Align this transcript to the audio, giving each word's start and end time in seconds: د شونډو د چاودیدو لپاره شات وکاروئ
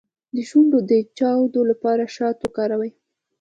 د 0.35 0.37
شونډو 0.49 0.79
د 0.89 0.91
چاودیدو 1.17 1.61
لپاره 1.71 2.03
شات 2.15 2.37
وکاروئ 2.41 2.91